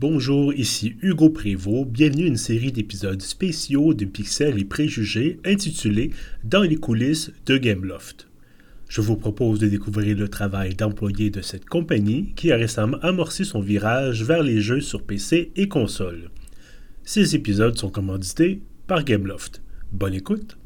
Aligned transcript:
Bonjour, 0.00 0.54
ici 0.54 0.96
Hugo 1.02 1.28
Prévost. 1.28 1.90
Bienvenue 1.90 2.24
à 2.24 2.28
une 2.28 2.38
série 2.38 2.72
d'épisodes 2.72 3.20
spéciaux 3.20 3.92
de 3.92 4.06
Pixels 4.06 4.58
et 4.58 4.64
Préjugés 4.64 5.38
intitulée 5.44 6.08
Dans 6.42 6.62
les 6.62 6.76
coulisses 6.76 7.32
de 7.44 7.58
Gameloft. 7.58 8.26
Je 8.88 9.02
vous 9.02 9.16
propose 9.16 9.58
de 9.58 9.68
découvrir 9.68 10.16
le 10.16 10.28
travail 10.28 10.74
d'employés 10.74 11.28
de 11.28 11.42
cette 11.42 11.66
compagnie 11.66 12.32
qui 12.34 12.50
a 12.50 12.56
récemment 12.56 12.96
amorcé 13.02 13.44
son 13.44 13.60
virage 13.60 14.24
vers 14.24 14.42
les 14.42 14.62
jeux 14.62 14.80
sur 14.80 15.02
PC 15.02 15.52
et 15.54 15.68
console. 15.68 16.30
Ces 17.04 17.34
épisodes 17.34 17.76
sont 17.76 17.90
commandités 17.90 18.62
par 18.86 19.04
Gameloft. 19.04 19.60
Bonne 19.92 20.14
écoute! 20.14 20.59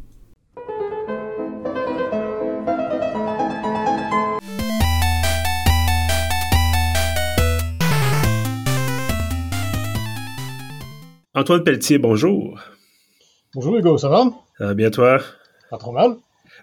Antoine 11.37 11.65
Pelletier, 11.65 11.99
bonjour. 11.99 12.61
Bonjour 13.57 13.77
Hugo, 13.77 13.99
ça 13.99 14.09
va? 14.09 14.75
Bien 14.75 14.89
toi? 14.91 15.21
Pas 15.69 15.79
trop 15.79 15.91
mal. 15.91 16.15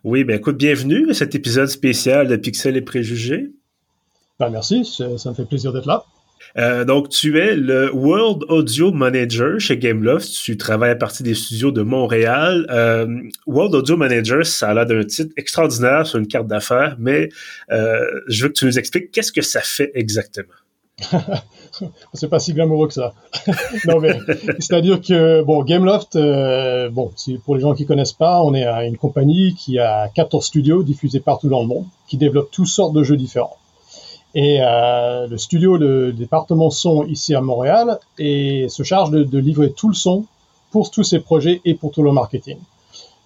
Oui, 0.05 0.23
ben 0.23 0.38
écoute, 0.38 0.55
bienvenue 0.55 1.09
à 1.09 1.13
cet 1.13 1.35
épisode 1.35 1.67
spécial 1.67 2.30
de 2.30 2.38
Pixel 2.38 2.77
et 2.77 2.81
Préjugés. 2.81 3.52
Ben 4.39 4.49
merci, 4.49 4.85
ça 4.85 5.30
me 5.30 5.35
fait 5.35 5.44
plaisir 5.44 5.73
d'être 5.73 5.88
là. 5.88 6.05
Euh, 6.57 6.85
donc, 6.85 7.09
tu 7.09 7.38
es 7.38 7.57
le 7.57 7.94
World 7.94 8.44
Audio 8.47 8.94
Manager 8.94 9.59
chez 9.59 9.77
Gameloft. 9.77 10.31
Tu 10.41 10.55
travailles 10.55 10.91
à 10.91 10.95
partir 10.95 11.25
des 11.25 11.33
studios 11.33 11.72
de 11.72 11.81
Montréal. 11.81 12.66
Euh, 12.69 13.08
World 13.47 13.75
Audio 13.75 13.97
Manager, 13.97 14.45
ça 14.45 14.69
a 14.69 14.73
l'air 14.73 14.85
d'un 14.85 15.03
titre 15.03 15.33
extraordinaire 15.35 16.08
sur 16.08 16.17
une 16.17 16.27
carte 16.27 16.47
d'affaires, 16.47 16.95
mais 16.97 17.27
euh, 17.72 17.99
je 18.27 18.44
veux 18.44 18.49
que 18.49 18.58
tu 18.58 18.66
nous 18.66 18.80
expliques 18.80 19.11
qu'est-ce 19.11 19.33
que 19.33 19.41
ça 19.41 19.59
fait 19.59 19.91
exactement. 19.95 20.53
c'est 22.14 22.28
pas 22.28 22.40
si 22.40 22.54
glamoureux 22.54 22.88
que 22.88 22.94
ça. 22.94 23.14
non 23.88 24.00
mais 24.00 24.18
c'est-à-dire 24.59 25.02
que 25.02 25.42
bon 25.44 25.64
Gameloft, 25.64 26.16
euh, 26.16 26.89
bon 26.89 27.12
pour 27.45 27.56
les 27.56 27.62
gens 27.62 27.73
qui 27.73 27.86
connaissent 27.86 28.14
pas, 28.14 28.42
on 28.42 28.53
est 28.53 28.66
une 28.88 28.98
compagnie 28.98 29.56
qui 29.56 29.80
a 29.80 30.08
14 30.09 30.45
studios 30.45 30.84
diffusés 30.84 31.20
partout 31.20 31.50
dans 31.50 31.62
le 31.62 31.67
monde, 31.67 31.86
qui 32.08 32.17
développent 32.17 32.52
toutes 32.52 32.67
sortes 32.67 32.94
de 32.94 33.03
jeux 33.03 33.17
différents. 33.17 33.58
Et 34.34 34.59
euh, 34.62 35.28
le 35.28 35.38
studio, 35.38 35.78
le 35.78 36.14
département 36.14 36.70
son 36.70 37.06
ici 37.06 37.36
à 37.36 37.42
Montréal, 37.42 38.00
et 38.18 38.68
se 38.70 38.84
charge 38.84 39.12
de, 39.12 39.38
livrer 39.38 39.72
tout 39.72 39.90
le 39.90 39.94
son 39.94 40.25
pour 40.72 40.90
tous 40.90 41.03
ces 41.03 41.20
projets 41.20 41.62
et 41.66 41.73
pour 41.73 41.92
tout 41.92 42.02
le 42.02 42.14
marketing. 42.14 42.58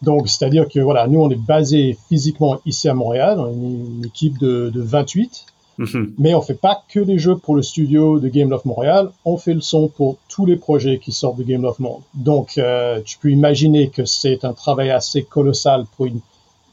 Donc, 0.01 0.27
c'est-à-dire 0.27 0.67
que 0.67 0.79
voilà, 0.79 1.07
nous, 1.07 1.21
on 1.21 1.29
est 1.29 1.35
basé 1.35 1.97
physiquement 2.09 2.59
ici 2.65 2.89
à 2.89 2.93
Montréal, 2.93 3.39
on 3.39 3.47
est 3.47 3.53
une, 3.53 4.05
équipe 4.05 4.39
de, 4.39 4.71
de 4.73 4.81
28 4.81 5.45
Mhm. 5.77 6.13
Mais 6.17 6.33
on 6.33 6.41
fait 6.41 6.53
pas 6.53 6.83
que 6.87 6.99
les 6.99 7.19
jeux 7.19 7.35
pour 7.35 7.55
le 7.55 7.61
studio 7.61 8.19
de 8.19 8.29
Game 8.29 8.49
Love 8.49 8.65
Montréal, 8.65 9.11
on 9.25 9.37
fait 9.37 9.53
le 9.53 9.61
son 9.61 9.89
pour 9.89 10.17
tous 10.29 10.45
les 10.45 10.55
projets 10.55 10.99
qui 10.99 11.11
sortent 11.11 11.37
de 11.37 11.43
Game 11.43 11.61
Love 11.61 11.81
Monde. 11.81 12.01
Donc, 12.13 12.57
euh, 12.57 13.01
tu 13.05 13.17
peux 13.17 13.29
imaginer 13.29 13.89
que 13.89 14.05
c'est 14.05 14.45
un 14.45 14.53
travail 14.53 14.91
assez 14.91 15.23
colossal 15.23 15.85
pour 15.95 16.05
une 16.05 16.19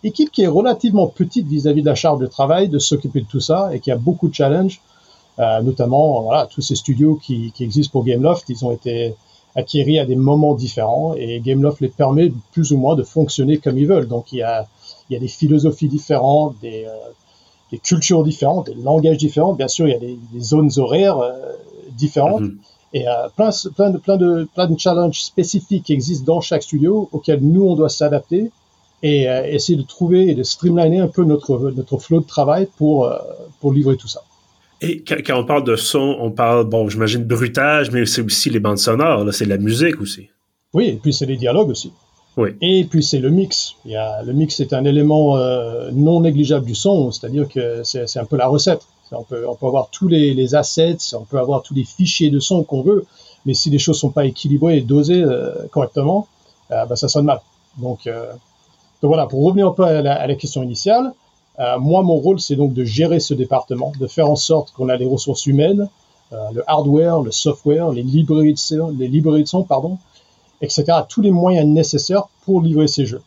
équipe 0.05 0.30
qui 0.30 0.42
est 0.42 0.48
relativement 0.48 1.08
petite 1.08 1.47
vis-à-vis 1.47 1.83
de 1.83 1.86
la 1.86 1.95
charge 1.95 2.20
de 2.20 2.27
travail, 2.27 2.69
de 2.69 2.78
s'occuper 2.78 3.20
de 3.20 3.27
tout 3.27 3.41
ça 3.41 3.70
et 3.75 3.80
qui 3.80 3.91
a 3.91 3.97
beaucoup 3.97 4.28
de 4.28 4.34
challenges, 4.34 4.80
euh, 5.39 5.61
notamment 5.62 6.28
tous 6.50 6.61
ces 6.61 6.77
studios 6.77 7.19
qui, 7.23 7.53
existent 7.61 7.92
pour 7.92 8.05
Gameloft, 8.05 8.48
ils 8.48 8.64
ont 8.64 8.73
été 8.73 9.14
acquéris 9.55 9.98
à 9.98 10.06
des 10.06 10.17
moments 10.17 10.55
différents 10.55 11.14
et 11.14 11.41
Gameloft 11.41 11.80
les 11.80 11.89
permet 11.89 12.33
plus 12.53 12.73
ou 12.73 12.78
moins 12.78 12.95
de 12.95 13.03
fonctionner 13.03 13.58
comme 13.58 13.78
ils 13.78 13.86
veulent. 13.86 14.08
Donc, 14.08 14.33
il 14.33 14.39
y 14.39 14.42
a, 14.42 14.67
il 15.11 15.14
y 15.14 15.17
a 15.17 15.20
des 15.20 15.28
philosophies 15.28 15.89
différentes, 15.89 16.55
des, 16.62 16.84
euh, 16.86 16.91
des 17.73 17.78
cultures 17.78 18.23
différentes, 18.23 18.67
des 18.67 18.81
langages 18.83 19.17
différents. 19.17 19.55
Bien 19.55 19.67
sûr, 19.67 19.89
il 19.89 19.92
y 19.92 19.97
a 19.97 19.98
des, 19.98 20.19
zones 20.39 20.70
horaires 20.77 21.19
euh, 21.19 21.33
différentes. 21.97 22.42
Mhm. 22.42 22.59
Et 22.95 23.09
euh, 23.09 23.12
plein, 23.34 23.51
plein, 23.75 23.91
de, 23.91 23.98
plein, 23.98 24.17
de, 24.19 24.47
plein 24.55 24.69
de 24.69 24.79
challenges 24.79 25.23
spécifiques 25.23 25.84
qui 25.84 25.95
existent 25.95 26.34
dans 26.34 26.41
chaque 26.42 26.62
studio 26.62 27.09
auxquels 27.11 27.41
nous, 27.41 27.64
on 27.64 27.75
doit 27.75 27.89
s'adapter 27.89 28.51
et 29.03 29.29
euh, 29.29 29.47
essayer 29.47 29.79
de 29.79 29.87
trouver 29.87 30.29
et 30.29 30.34
de 30.34 30.42
streamliner 30.42 31.01
un 31.01 31.08
peu 31.08 31.24
notre, 31.24 31.73
notre 31.74 31.97
flot 31.97 32.20
de 32.20 32.27
travail 32.27 32.69
pour, 32.77 33.11
pour 33.61 33.73
livrer 33.73 33.97
tout 33.97 34.08
ça. 34.08 34.23
Et 34.83 35.02
quand, 35.02 35.41
on 35.41 35.45
parle 35.45 35.64
de 35.64 35.77
son, 35.77 36.17
on 36.20 36.30
parle, 36.30 36.64
bon, 36.64 36.89
j'imagine 36.89 37.24
bruitage, 37.24 37.91
mais 37.91 38.05
c'est 38.05 38.20
aussi 38.20 38.51
les 38.51 38.61
bandes 38.61 38.79
sonores, 38.79 39.33
c'est 39.33 39.47
la 39.47 39.57
musique 39.57 40.01
aussi. 40.01 40.29
Oui, 40.74 40.89
et 40.89 40.98
puis 41.01 41.14
c'est 41.14 41.27
les 41.27 41.36
dialogues 41.36 41.70
aussi. 41.70 41.92
Et 42.61 42.85
puis 42.85 43.03
c'est 43.03 43.19
le 43.19 43.31
mix. 43.31 43.75
Il 43.85 43.93
y 43.93 43.97
a, 43.97 44.23
le 44.23 44.33
mix 44.33 44.61
est 44.61 44.73
un 44.73 44.85
élément 44.85 45.37
euh, 45.37 45.91
non 45.93 46.20
négligeable 46.20 46.65
du 46.65 46.75
son, 46.75 47.11
c'est-à-dire 47.11 47.48
que 47.48 47.83
c'est 47.85 48.19
un 48.19 48.25
peu 48.25 48.37
la 48.37 48.48
recette. 48.48 48.83
On 49.15 49.25
peut, 49.25 49.45
avoir 49.61 49.91
tous 49.91 50.09
les, 50.09 50.55
assets, 50.55 50.97
on 51.13 51.25
peut 51.25 51.39
avoir 51.39 51.63
tous 51.63 51.75
les 51.75 51.85
fichiers 51.85 52.31
de 52.31 52.41
son 52.41 52.65
qu'on 52.65 52.81
veut, 52.81 53.05
mais 53.45 53.53
si 53.53 53.69
les 53.69 53.79
choses 53.79 53.98
sont 53.98 54.09
pas 54.09 54.25
équilibrées 54.25 54.79
et 54.79 54.81
dosées 54.81 55.23
euh, 55.23 55.67
correctement, 55.71 56.27
euh, 56.71 56.87
bah, 56.87 56.97
ça 56.97 57.09
sonne 57.09 57.27
mal. 57.27 57.42
Donc, 57.77 58.07
donc, 58.07 59.09
voilà, 59.09 59.27
pour 59.27 59.45
revenir 59.45 59.67
un 59.67 59.73
peu 59.73 59.85
à 59.85 60.01
la, 60.01 60.15
à 60.15 60.27
la 60.27 60.35
question 60.35 60.63
initiale, 60.63 61.13
moi 61.79 62.03
mon 62.03 62.17
rôle 62.17 62.41
c'est 62.41 62.57
donc 62.57 62.73
de 62.73 62.85
gérer 62.85 63.21
ce 63.21 63.35
département, 63.35 63.92
de 64.01 64.07
faire 64.07 64.31
en 64.31 64.37
sorte 64.37 64.73
qu'on 64.73 64.89
a 64.89 64.97
les 64.97 65.07
ressources 65.07 65.47
humaines, 65.47 65.89
le 66.31 66.63
hardware, 66.67 67.21
le 67.21 67.31
software, 67.31 67.91
les 67.91 68.03
librairies 68.03 68.55
de 68.55 68.59
son, 68.59 68.95
les 68.98 69.09
librairies 69.09 69.42
de 69.42 69.48
son 69.48 69.63
pardon, 69.63 69.98
etc. 70.62 70.84
Tous 71.08 71.20
les 71.20 71.30
moyens 71.30 71.67
nécessaires 71.67 72.24
pour 72.45 72.62
livrer 72.62 72.89
ces 72.89 73.06
jeux. 73.06 73.20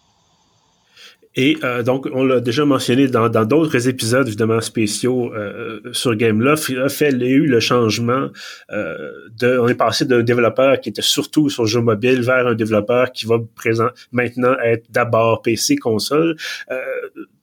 Et 1.38 1.58
euh, 1.64 1.84
donc, 1.84 2.08
on 2.14 2.24
l'a 2.24 2.40
déjà 2.40 2.64
mentionné 2.64 3.08
dans 3.10 3.28
d'autres 3.28 3.90
épisodes, 3.90 4.26
évidemment, 4.26 4.62
spéciaux 4.62 5.34
euh, 5.34 5.82
sur 5.92 6.16
Gameloft. 6.16 6.70
Il 6.70 6.80
a 6.80 6.88
fait, 6.88 7.10
il 7.10 7.22
y 7.22 7.26
a 7.26 7.28
eu 7.28 7.46
le 7.46 7.60
changement 7.60 8.30
euh, 8.72 9.12
de... 9.38 9.60
On 9.60 9.68
est 9.68 9.76
passé 9.76 10.06
d'un 10.06 10.24
développeur 10.24 10.80
qui 10.80 10.90
était 10.90 11.02
surtout 11.02 11.50
sur 11.50 11.66
jeu 11.66 11.82
mobile 11.82 12.22
vers 12.22 12.48
un 12.48 12.56
développeur 12.56 13.12
qui 13.12 13.26
va 13.26 13.38
présent, 13.56 13.90
maintenant 14.14 14.56
être 14.64 14.86
d'abord 14.90 15.42
PC, 15.42 15.76
console. 15.76 16.38
Euh, 16.72 16.80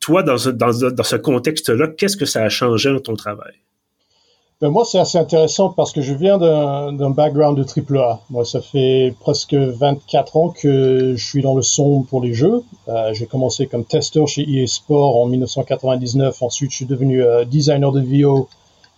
toi, 0.00 0.22
dans, 0.22 0.36
dans, 0.52 0.90
dans 0.90 1.02
ce 1.02 1.16
contexte-là, 1.16 1.88
qu'est-ce 1.88 2.16
que 2.16 2.24
ça 2.24 2.42
a 2.42 2.48
changé 2.48 2.90
dans 2.90 3.00
ton 3.00 3.14
travail? 3.14 3.52
Ben 4.62 4.70
moi, 4.70 4.84
c'est 4.84 5.00
assez 5.00 5.18
intéressant 5.18 5.70
parce 5.70 5.90
que 5.90 6.02
je 6.02 6.14
viens 6.14 6.38
d'un 6.38 7.10
background 7.10 7.58
de 7.58 7.64
AAA. 7.64 8.20
Moi, 8.30 8.44
ça 8.44 8.60
fait 8.60 9.12
presque 9.18 9.54
24 9.54 10.36
ans 10.36 10.50
que 10.50 11.16
je 11.16 11.26
suis 11.26 11.42
dans 11.42 11.56
le 11.56 11.62
son 11.62 12.02
pour 12.02 12.22
les 12.22 12.32
jeux. 12.32 12.62
Euh, 12.86 13.12
j'ai 13.12 13.26
commencé 13.26 13.66
comme 13.66 13.84
testeur 13.84 14.28
chez 14.28 14.48
EA 14.48 14.68
Sport 14.68 15.16
en 15.16 15.26
1999. 15.26 16.40
Ensuite, 16.44 16.70
je 16.70 16.76
suis 16.76 16.86
devenu 16.86 17.24
euh, 17.24 17.44
designer 17.44 17.90
de 17.90 18.00
VO 18.02 18.48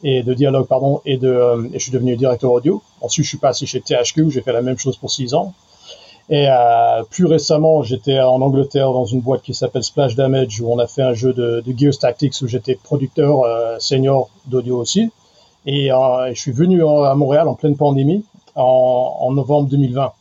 et 0.02 0.22
de 0.22 0.34
dialogue, 0.34 0.66
pardon, 0.66 1.00
et, 1.06 1.16
de, 1.16 1.28
euh, 1.28 1.66
et 1.72 1.78
je 1.78 1.84
suis 1.84 1.92
devenu 1.92 2.14
directeur 2.14 2.52
audio. 2.52 2.82
Ensuite, 3.00 3.24
je 3.24 3.30
suis 3.30 3.38
passé 3.38 3.64
chez 3.64 3.80
THQ 3.80 4.20
où 4.24 4.30
j'ai 4.30 4.42
fait 4.42 4.52
la 4.52 4.60
même 4.60 4.76
chose 4.76 4.98
pour 4.98 5.10
6 5.10 5.32
ans. 5.32 5.54
Et 6.28 6.46
plus 7.10 7.26
récemment, 7.26 7.82
j'étais 7.82 8.18
en 8.18 8.40
Angleterre 8.40 8.92
dans 8.92 9.04
une 9.04 9.20
boîte 9.20 9.42
qui 9.42 9.52
s'appelle 9.52 9.82
Splash 9.82 10.14
Damage 10.14 10.60
où 10.60 10.70
on 10.70 10.78
a 10.78 10.86
fait 10.86 11.02
un 11.02 11.12
jeu 11.12 11.34
de, 11.34 11.62
de 11.66 11.78
Gears 11.78 11.98
Tactics 11.98 12.34
où 12.40 12.46
j'étais 12.46 12.76
producteur 12.82 13.44
senior 13.78 14.30
d'audio 14.46 14.78
aussi. 14.78 15.10
Et 15.66 15.92
euh, 15.92 16.32
je 16.34 16.40
suis 16.40 16.52
venu 16.52 16.84
à 16.84 17.14
Montréal 17.14 17.48
en 17.48 17.54
pleine 17.54 17.76
pandémie 17.76 18.24
en, 18.54 19.16
en, 19.20 19.32
novembre 19.32 19.68
2020. 19.68 20.12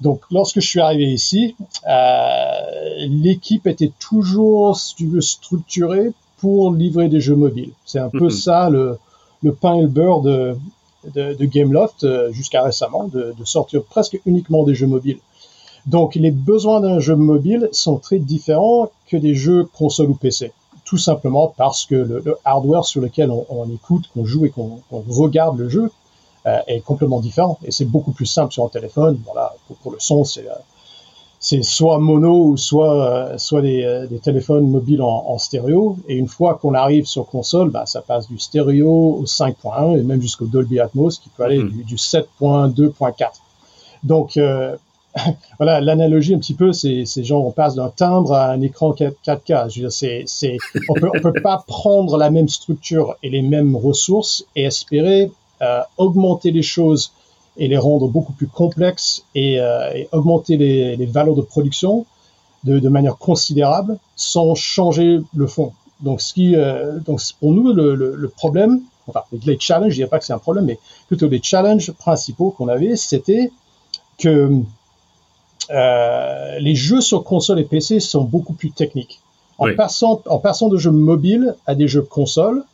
Donc, 0.00 0.22
lorsque 0.30 0.60
je 0.60 0.66
suis 0.66 0.80
arrivé 0.80 1.12
ici, 1.12 1.54
euh, 1.88 3.06
l'équipe 3.08 3.66
était 3.68 3.92
toujours, 4.00 4.76
si 4.76 4.96
tu 4.96 5.06
veux, 5.06 5.20
structurée 5.20 6.10
pour 6.38 6.72
livrer 6.72 7.08
des 7.08 7.20
jeux 7.20 7.36
mobiles. 7.36 7.70
C'est 7.84 8.00
un 8.00 8.08
peu 8.08 8.24
mhm. 8.24 8.30
ça 8.30 8.68
le, 8.68 8.98
le, 9.44 9.54
pain 9.54 9.76
et 9.76 9.82
le 9.82 9.88
beurre 9.88 10.22
de, 10.22 10.56
de, 11.14 11.34
de 11.34 11.44
Gameloft 11.44 12.02
euh, 12.02 12.32
jusqu'à 12.32 12.62
récemment, 12.62 13.04
de, 13.04 13.32
de, 13.38 13.44
sortir 13.44 13.84
presque 13.84 14.20
uniquement 14.26 14.64
des 14.64 14.74
jeux 14.74 14.88
mobiles. 14.88 15.20
Donc, 15.86 16.16
les 16.16 16.32
besoins 16.32 16.80
d'un 16.80 16.98
jeu 16.98 17.14
mobile 17.14 17.68
sont 17.70 17.98
très 17.98 18.18
différents 18.18 18.90
que 19.06 19.16
des 19.16 19.34
jeux 19.34 19.64
console 19.64 20.10
ou 20.10 20.14
PC 20.14 20.52
tout 20.92 20.98
simplement 20.98 21.54
parce 21.56 21.86
que 21.86 21.94
le, 21.94 22.36
hardware 22.44 22.84
sur 22.84 23.00
lequel 23.00 23.30
on, 23.30 23.66
écoute, 23.70 24.10
qu'on 24.12 24.26
joue 24.26 24.44
et 24.44 24.50
qu'on 24.50 24.82
regarde 24.90 25.56
le 25.58 25.70
jeu 25.70 25.90
euh, 26.44 26.58
est 26.66 26.82
complètement 26.82 27.20
différent. 27.20 27.58
Et 27.64 27.70
c'est 27.70 27.86
beaucoup 27.86 28.12
plus 28.12 28.26
simple 28.26 28.52
sur 28.52 28.62
un 28.62 28.68
téléphone. 28.68 29.18
Voilà, 29.24 29.54
pour, 29.82 29.90
le 29.90 29.96
son, 29.98 30.24
c'est 30.24 30.46
euh, 30.46 30.52
c'est 31.40 31.62
soit 31.62 31.98
mono 31.98 32.44
ou 32.44 32.56
soit 32.58 33.06
euh, 33.06 33.38
soit 33.38 33.62
des, 33.62 34.06
des, 34.10 34.18
téléphones 34.18 34.68
mobiles 34.68 35.00
en, 35.00 35.24
en, 35.28 35.38
stéréo. 35.38 35.96
Et 36.08 36.14
une 36.14 36.28
fois 36.28 36.56
qu'on 36.60 36.74
arrive 36.74 37.06
sur 37.06 37.24
console, 37.24 37.70
bah, 37.70 37.86
ça 37.86 38.02
passe 38.02 38.28
du 38.28 38.38
stéréo 38.38 39.16
au 39.18 39.24
5.1 39.24 39.98
et 39.98 40.02
même 40.02 40.20
jusqu'au 40.20 40.44
Dolby 40.44 40.78
Atmos 40.78 41.18
qui 41.18 41.30
peut 41.30 41.44
aller 41.44 41.58
mm-hmm. 41.58 41.70
du, 41.70 41.84
du 41.84 41.96
7.2.4. 41.96 43.28
Donc 44.02 44.38
voilà, 45.58 45.80
l'analogie 45.80 46.34
un 46.34 46.38
petit 46.38 46.54
peu, 46.54 46.72
c'est, 46.72 47.04
c'est 47.04 47.24
genre 47.24 47.46
on 47.46 47.50
passe 47.50 47.74
d'un 47.74 47.90
timbre 47.90 48.32
à 48.32 48.50
un 48.50 48.60
écran 48.60 48.92
4K. 48.92 49.70
Je 49.70 49.80
veux 49.80 49.88
dire, 49.88 49.92
c'est, 49.92 50.24
c'est, 50.26 50.56
on 50.88 50.94
peut, 50.94 51.10
on 51.14 51.20
peut 51.20 51.40
pas 51.42 51.62
prendre 51.66 52.16
la 52.16 52.30
même 52.30 52.48
structure 52.48 53.16
et 53.22 53.30
les 53.30 53.42
mêmes 53.42 53.76
ressources 53.76 54.46
et 54.56 54.64
espérer 54.64 55.30
euh, 55.60 55.80
augmenter 55.98 56.50
les 56.50 56.62
choses 56.62 57.12
et 57.56 57.68
les 57.68 57.76
rendre 57.76 58.08
beaucoup 58.08 58.32
plus 58.32 58.48
complexes 58.48 59.24
et, 59.34 59.60
euh, 59.60 59.92
et 59.94 60.08
augmenter 60.12 60.56
les, 60.56 60.96
les, 60.96 61.06
valeurs 61.06 61.34
de 61.34 61.42
production 61.42 62.06
de, 62.64 62.78
de, 62.78 62.88
manière 62.88 63.18
considérable 63.18 63.98
sans 64.16 64.54
changer 64.54 65.20
le 65.34 65.46
fond. 65.46 65.72
Donc, 66.00 66.20
ce 66.20 66.32
qui, 66.32 66.56
euh, 66.56 66.98
donc 67.00 67.20
pour 67.38 67.52
nous, 67.52 67.72
le, 67.72 67.94
le, 67.94 68.16
le 68.16 68.28
problème, 68.28 68.80
enfin, 69.06 69.22
les 69.44 69.58
challenges, 69.60 69.90
je 69.90 69.96
dirais 69.96 70.08
pas 70.08 70.18
que 70.18 70.24
c'est 70.24 70.32
un 70.32 70.38
problème, 70.38 70.64
mais 70.64 70.78
plutôt 71.06 71.28
les 71.28 71.42
challenges 71.42 71.92
principaux 71.92 72.50
qu'on 72.50 72.68
avait, 72.68 72.96
c'était 72.96 73.50
que 74.18 74.62
euh, 75.70 76.58
les 76.58 76.74
jeux 76.74 77.00
sur 77.00 77.24
console 77.24 77.60
et 77.60 77.64
PC 77.64 78.00
sont 78.00 78.24
beaucoup 78.24 78.52
plus 78.52 78.70
techniques. 78.70 79.20
En, 79.58 79.72
passant, 79.74 80.20
en 80.26 80.38
passant 80.38 80.68
de 80.68 80.76
jeux 80.76 80.90
mobiles 80.90 81.54
à 81.66 81.74
des 81.74 81.86
jeux 81.86 82.02
console, 82.02 82.64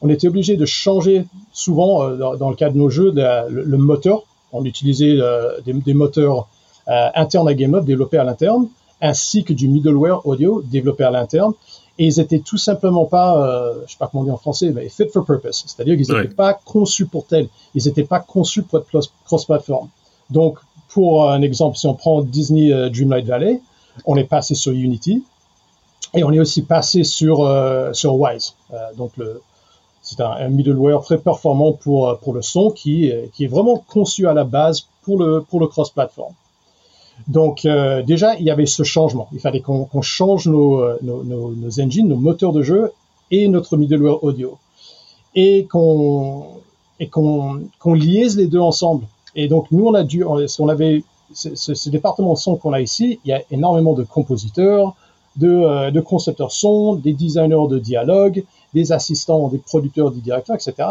on 0.00 0.08
était 0.08 0.26
obligé 0.26 0.56
de 0.56 0.66
changer 0.66 1.24
souvent, 1.52 2.02
euh, 2.02 2.36
dans, 2.36 2.50
le 2.50 2.56
cas 2.56 2.70
de 2.70 2.78
nos 2.78 2.88
jeux, 2.88 3.12
le, 3.14 3.76
moteur. 3.76 4.24
On 4.52 4.64
utilisait 4.64 5.16
euh, 5.18 5.60
des, 5.64 5.94
moteurs 5.94 6.48
internes 6.86 7.48
à 7.48 7.54
GameLoft 7.54 7.86
développés 7.86 8.18
à 8.18 8.24
l'interne, 8.24 8.68
ainsi 9.00 9.44
que 9.44 9.52
du 9.52 9.68
middleware 9.68 10.26
audio 10.26 10.62
développé 10.62 11.04
à 11.04 11.10
l'interne. 11.10 11.52
Et 11.98 12.06
ils 12.06 12.20
étaient 12.20 12.40
tout 12.40 12.56
simplement 12.56 13.04
pas, 13.04 13.72
je 13.86 13.92
sais 13.92 13.98
pas 13.98 14.08
comment 14.10 14.24
dire 14.24 14.34
en 14.34 14.38
français, 14.38 14.72
mais 14.74 14.88
fit 14.88 15.08
for 15.12 15.24
purpose. 15.24 15.64
C'est-à-dire 15.66 15.96
qu'ils 15.96 16.12
n'étaient 16.12 16.34
pas 16.34 16.54
conçus 16.54 17.06
pour 17.06 17.26
tel. 17.26 17.48
Ils 17.74 17.84
n'étaient 17.84 18.04
pas 18.04 18.18
conçus 18.18 18.62
pour 18.62 18.80
être 18.80 19.10
cross-platform. 19.26 19.88
Donc, 20.30 20.58
pour 20.92 21.30
un 21.30 21.42
exemple, 21.42 21.76
si 21.76 21.86
on 21.86 21.94
prend 21.94 22.22
Disney 22.22 22.72
euh, 22.72 22.90
Dreamlight 22.90 23.26
Valley, 23.26 23.60
on 24.04 24.16
est 24.16 24.24
passé 24.24 24.54
sur 24.54 24.72
Unity 24.72 25.24
et 26.14 26.22
on 26.24 26.32
est 26.32 26.40
aussi 26.40 26.62
passé 26.62 27.02
sur, 27.04 27.40
euh, 27.40 27.92
sur 27.92 28.14
Wise. 28.16 28.54
Euh, 28.72 28.76
donc, 28.96 29.12
c'est 30.02 30.20
un, 30.20 30.48
middleware 30.48 31.00
très 31.02 31.18
performant 31.18 31.72
pour, 31.72 32.18
pour 32.18 32.34
le 32.34 32.42
son 32.42 32.70
qui, 32.70 33.10
qui 33.32 33.44
est 33.44 33.48
vraiment 33.48 33.82
conçu 33.88 34.26
à 34.26 34.34
la 34.34 34.44
base 34.44 34.86
pour 35.02 35.18
le, 35.18 35.42
pour 35.42 35.60
le 35.60 35.68
cross-platform. 35.68 36.32
Donc 37.28 37.62
déjà, 38.06 38.34
il 38.34 38.44
y 38.44 38.50
avait 38.50 38.66
ce 38.66 38.82
changement. 38.82 39.28
Il 39.32 39.38
fallait 39.38 39.60
qu'on 39.60 40.02
change 40.02 40.48
nos, 40.48 40.82
nos, 41.02 41.22
nos, 41.22 41.80
engines, 41.80 42.08
nos 42.08 42.16
moteurs 42.16 42.52
de 42.52 42.62
jeu 42.62 42.90
et 43.30 43.46
notre 43.46 43.76
middleware 43.76 44.24
audio. 44.24 44.58
Et 45.36 45.66
qu'on 45.66 46.48
qu'on 47.08 47.94
liaise 47.94 48.36
les 48.36 48.48
deux 48.48 48.60
ensemble. 48.60 49.06
Et 49.34 49.48
donc, 49.48 49.66
nous, 49.70 49.86
on 49.86 49.94
a 49.94 50.04
dû, 50.04 50.24
on 50.24 50.68
avait 50.68 51.04
ce, 51.34 51.54
ce, 51.74 51.90
département 51.90 52.36
son 52.36 52.56
qu'on 52.56 52.72
a 52.72 52.80
ici, 52.80 53.20
il 53.24 53.28
y 53.28 53.32
a 53.32 53.42
énormément 53.50 53.94
de 53.94 54.02
compositeurs, 54.02 54.94
de, 55.36 55.48
euh, 55.48 55.90
de, 55.90 56.00
concepteurs 56.00 56.52
son, 56.52 56.94
des 56.94 57.12
designers 57.12 57.68
de 57.68 57.78
dialogue, 57.78 58.44
des 58.74 58.92
assistants, 58.92 59.48
des 59.48 59.58
producteurs, 59.58 60.10
des 60.10 60.20
directeurs, 60.20 60.56
etc. 60.56 60.88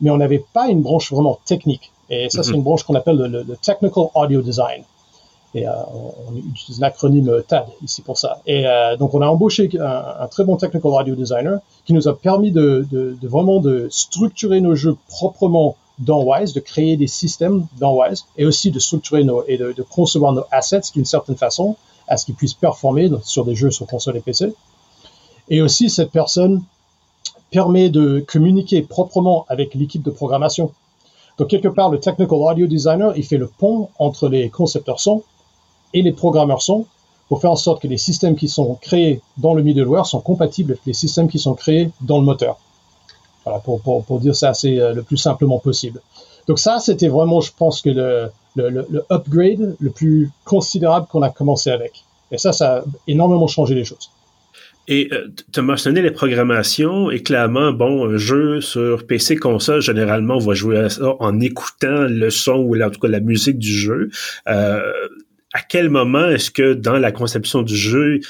Mais 0.00 0.10
on 0.10 0.16
n'avait 0.16 0.44
pas 0.52 0.68
une 0.68 0.82
branche 0.82 1.12
vraiment 1.12 1.38
technique. 1.44 1.92
Et 2.10 2.28
ça, 2.28 2.42
c'est 2.42 2.50
mhm. 2.50 2.56
une 2.56 2.62
branche 2.62 2.82
qu'on 2.82 2.94
appelle 2.94 3.16
le, 3.16 3.56
Technical 3.62 4.04
Audio 4.14 4.42
Design. 4.42 4.82
Et 5.54 5.68
euh, 5.68 5.72
on, 6.28 6.36
utilise 6.36 6.80
l'acronyme 6.80 7.42
TAD 7.46 7.66
ici 7.82 8.02
pour 8.02 8.18
ça. 8.18 8.40
Et 8.44 8.66
euh, 8.66 8.96
donc, 8.96 9.14
on 9.14 9.22
a 9.22 9.26
embauché 9.26 9.70
un, 9.80 10.26
très 10.26 10.44
bon 10.44 10.56
Technical 10.56 10.90
Audio 10.90 11.14
Designer 11.14 11.60
qui 11.84 11.92
nous 11.92 12.08
a 12.08 12.16
permis 12.16 12.50
de, 12.50 12.86
de, 12.90 13.16
de 13.20 13.28
vraiment 13.28 13.60
de 13.60 13.86
structurer 13.88 14.60
nos 14.60 14.74
jeux 14.74 14.96
proprement 15.08 15.76
dans 15.98 16.22
Wise, 16.24 16.52
de 16.52 16.60
créer 16.60 16.96
des 16.96 17.06
systèmes 17.06 17.66
dans 17.78 17.94
Wise 17.94 18.24
et 18.36 18.44
aussi 18.44 18.70
de 18.70 18.78
structurer 18.78 19.24
nos, 19.24 19.44
et 19.46 19.56
de, 19.56 19.74
concevoir 19.88 20.32
nos 20.32 20.44
assets 20.50 20.92
d'une 20.94 21.04
certaine 21.04 21.36
façon 21.36 21.76
à 22.08 22.16
ce 22.16 22.26
qu'ils 22.26 22.34
puissent 22.34 22.54
performer 22.54 23.10
sur 23.22 23.44
des 23.44 23.54
jeux 23.54 23.70
sur 23.70 23.86
console 23.86 24.16
et 24.16 24.20
PC. 24.20 24.52
Et 25.48 25.62
aussi, 25.62 25.90
cette 25.90 26.10
personne 26.10 26.62
permet 27.50 27.88
de 27.88 28.24
communiquer 28.26 28.82
proprement 28.82 29.46
avec 29.48 29.74
l'équipe 29.74 30.02
de 30.02 30.10
programmation. 30.10 30.72
Donc, 31.38 31.48
quelque 31.48 31.68
part, 31.68 31.90
le 31.90 32.00
Technical 32.00 32.38
Audio 32.38 32.66
Designer, 32.66 33.12
il 33.16 33.24
fait 33.24 33.36
le 33.36 33.46
pont 33.46 33.88
entre 33.98 34.28
les 34.28 34.50
concepteurs 34.50 35.00
son 35.00 35.22
et 35.92 36.02
les 36.02 36.12
programmeurs 36.12 36.62
son 36.62 36.86
pour 37.28 37.40
faire 37.40 37.52
en 37.52 37.56
sorte 37.56 37.82
que 37.82 37.88
les 37.88 37.98
systèmes 37.98 38.36
qui 38.36 38.48
sont 38.48 38.74
créés 38.74 39.20
dans 39.38 39.54
le 39.54 39.62
middleware 39.62 40.06
sont 40.06 40.20
compatibles 40.20 40.72
avec 40.72 40.84
les 40.86 40.92
systèmes 40.92 41.28
qui 41.28 41.38
sont 41.38 41.54
créés 41.54 41.90
dans 42.00 42.18
le 42.18 42.24
moteur. 42.24 42.58
Voilà, 43.44 43.60
pour, 43.60 43.80
pour, 43.82 44.04
pour 44.04 44.20
dire 44.20 44.34
ça 44.34 44.50
assez 44.50 44.80
euh, 44.80 44.94
le 44.94 45.02
plus 45.02 45.16
simplement 45.16 45.58
possible. 45.58 46.00
Donc 46.48 46.58
ça, 46.58 46.78
c'était 46.78 47.08
vraiment, 47.08 47.40
je 47.40 47.52
pense 47.56 47.80
que 47.80 47.90
le, 47.90 48.28
le, 48.56 48.86
le, 48.88 49.04
upgrade 49.10 49.76
le 49.80 49.90
plus 49.90 50.30
considérable 50.44 51.06
qu'on 51.10 51.22
a 51.22 51.30
commencé 51.30 51.70
avec. 51.70 52.04
Et 52.30 52.38
ça, 52.38 52.52
ça 52.52 52.78
a 52.78 52.84
énormément 53.06 53.46
changé 53.46 53.74
les 53.74 53.84
choses. 53.84 54.10
Et 54.86 55.08
euh, 55.12 55.28
tu 55.52 55.60
as 55.60 55.62
mentionné 55.62 56.02
les 56.02 56.10
programmations 56.10 57.10
et 57.10 57.22
clairement, 57.22 57.72
bon, 57.72 58.06
un 58.06 58.18
jeu 58.18 58.60
sur 58.60 59.06
PC 59.06 59.36
console, 59.36 59.80
généralement, 59.80 60.34
on 60.34 60.40
va 60.40 60.54
jouer 60.54 60.78
à 60.78 60.90
ça 60.90 61.16
en 61.20 61.40
écoutant 61.40 62.02
le 62.02 62.28
son 62.28 62.56
ou 62.56 62.80
en 62.82 62.90
tout 62.90 63.00
cas 63.00 63.08
la 63.08 63.20
musique 63.20 63.58
du 63.58 63.72
jeu. 63.72 64.10
Euh, 64.46 64.92
à 65.54 65.62
quel 65.62 65.88
moment 65.88 66.28
est-ce 66.28 66.50
que 66.50 66.74
dans 66.74 66.98
la 66.98 67.12
conception 67.12 67.62
du 67.62 67.76
jeu, 67.76 68.20